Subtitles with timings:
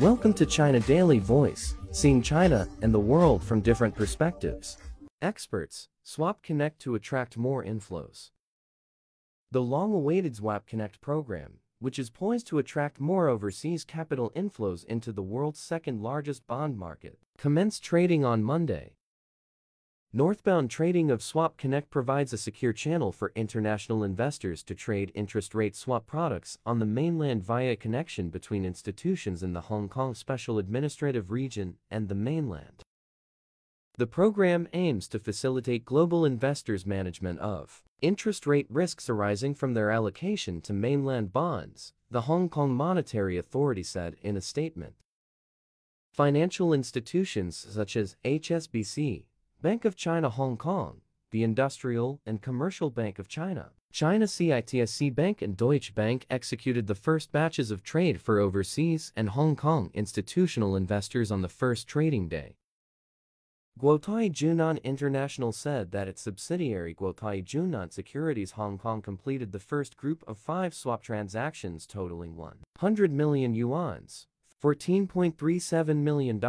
[0.00, 4.76] Welcome to China Daily Voice, seeing China and the world from different perspectives.
[5.22, 8.28] Experts, Swap Connect to attract more inflows.
[9.52, 15.12] The long-awaited Swap Connect program, which is poised to attract more overseas capital inflows into
[15.12, 18.96] the world's second-largest bond market, commenced trading on Monday.
[20.12, 25.54] Northbound trading of Swap Connect provides a secure channel for international investors to trade interest
[25.54, 30.14] rate swap products on the mainland via a connection between institutions in the Hong Kong
[30.14, 32.82] Special Administrative Region and the mainland.
[33.98, 39.90] The program aims to facilitate global investors' management of interest rate risks arising from their
[39.90, 44.94] allocation to mainland bonds, the Hong Kong Monetary Authority said in a statement.
[46.12, 49.24] Financial institutions such as HSBC,
[49.66, 51.00] Bank of China Hong Kong,
[51.32, 56.94] the Industrial and Commercial Bank of China, China CITIC Bank and Deutsche Bank executed the
[56.94, 62.28] first batches of trade for overseas and Hong Kong institutional investors on the first trading
[62.28, 62.54] day.
[63.76, 69.96] Guotai Junan International said that its subsidiary Guotai Junan Securities Hong Kong completed the first
[69.96, 74.26] group of five swap transactions totaling 100 million yuans,
[74.62, 76.40] $14.37 million.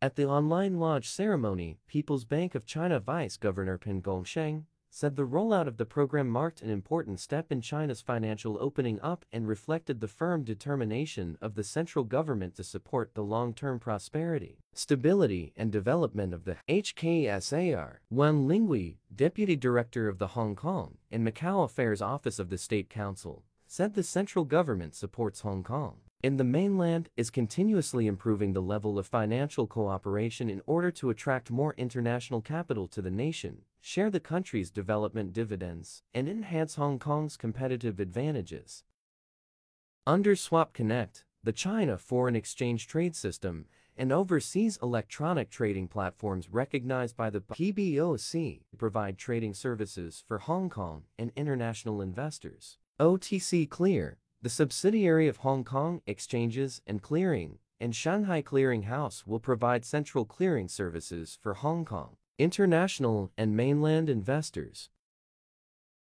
[0.00, 5.26] At the online launch ceremony, People's Bank of China Vice Governor Pan Gongsheng said the
[5.26, 10.00] rollout of the program marked an important step in China's financial opening up and reflected
[10.00, 16.32] the firm determination of the central government to support the long-term prosperity, stability, and development
[16.32, 17.96] of the HKSAR.
[18.08, 22.88] Wang Linggui, Deputy Director of the Hong Kong and Macao Affairs Office of the State
[22.88, 28.62] Council, said the central government supports Hong Kong in the mainland is continuously improving the
[28.62, 34.10] level of financial cooperation in order to attract more international capital to the nation, share
[34.10, 38.82] the country's development dividends, and enhance Hong Kong's competitive advantages.
[40.08, 47.16] Under Swap Connect, the China Foreign Exchange Trade System, and overseas electronic trading platforms recognized
[47.16, 52.78] by the PBOC provide trading services for Hong Kong and international investors.
[53.00, 59.40] OTC Clear, the subsidiary of Hong Kong Exchanges and Clearing and Shanghai Clearing House will
[59.40, 64.88] provide central clearing services for Hong Kong, international and mainland investors.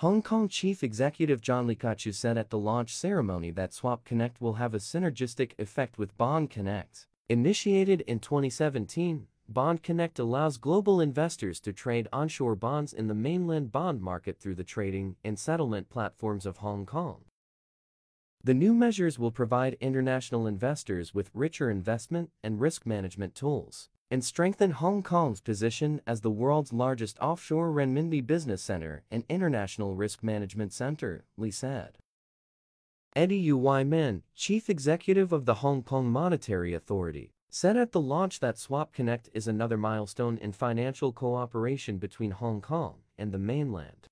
[0.00, 4.38] Hong Kong Chief Executive John Lee Ka-chiu said at the launch ceremony that Swap Connect
[4.38, 7.06] will have a synergistic effect with Bond Connect.
[7.30, 13.72] Initiated in 2017, Bond Connect allows global investors to trade onshore bonds in the mainland
[13.72, 17.22] bond market through the trading and settlement platforms of Hong Kong.
[18.46, 24.24] The new measures will provide international investors with richer investment and risk management tools and
[24.24, 30.22] strengthen Hong Kong's position as the world's largest offshore renminbi business center and international risk
[30.22, 31.98] management center, Lee said.
[33.16, 38.38] Eddie Uy Min, chief executive of the Hong Kong Monetary Authority, said at the launch
[38.38, 44.06] that Swap Connect is another milestone in financial cooperation between Hong Kong and the mainland.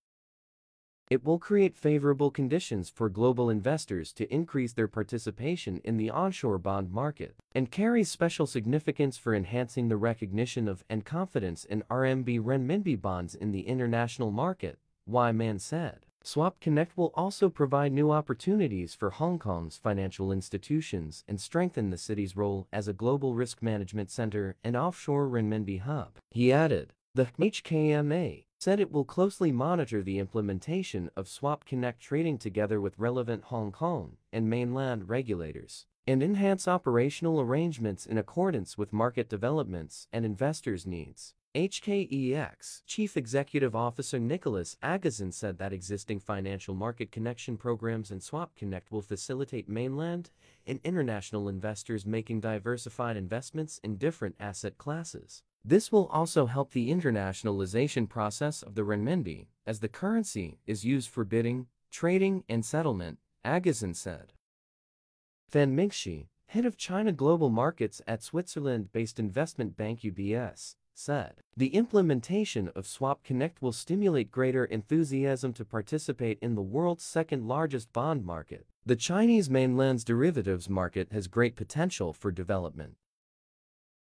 [1.10, 6.58] It will create favorable conditions for global investors to increase their participation in the onshore
[6.58, 12.40] bond market and carries special significance for enhancing the recognition of and confidence in RMB
[12.42, 14.78] renminbi bonds in the international market,
[15.08, 16.06] Uy Min said.
[16.22, 21.98] Swap Connect will also provide new opportunities for Hong Kong's financial institutions and strengthen the
[21.98, 26.12] city's role as a global risk management center and offshore renminbi hub.
[26.30, 32.38] He added, the HKMA said it will closely monitor the implementation of Swap Connect trading
[32.38, 38.90] together with relevant Hong Kong and mainland regulators and enhance operational arrangements in accordance with
[38.90, 41.34] market developments and investors' needs.
[41.54, 48.56] HKEX Chief Executive Officer Nicholas Aguzin said that existing financial market connection programs and Swap
[48.56, 50.30] Connect will facilitate mainland
[50.66, 55.42] and international investors making diversified investments in different asset classes.
[55.64, 61.08] This will also help the internationalization process of the renminbi, as the currency is used
[61.08, 64.34] for bidding, trading, and settlement, Aguzin said.
[65.48, 72.68] Fan Mingxi, head of China Global Markets at Switzerland-based investment bank UBS, said, The implementation
[72.74, 78.66] of Swap Connect will stimulate greater enthusiasm to participate in the world's second-largest bond market.
[78.84, 82.96] The Chinese mainland's derivatives market has great potential for development.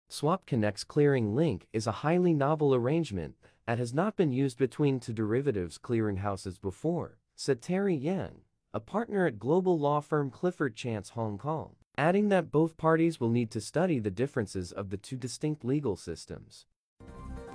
[0.09, 3.35] Swap Connect's clearing link is a highly novel arrangement
[3.67, 8.43] that has not been used between two derivatives clearinghouses before, said Terry Yang,
[8.73, 13.31] a partner at global law firm Clifford Chance Hong Kong, adding that both parties will
[13.31, 16.67] need to study the differences of the two distinct legal systems.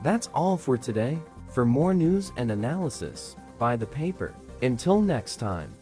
[0.04, 1.20] That's all for today.
[1.48, 4.34] For more news and analysis, buy the paper.
[4.62, 5.74] Until next time.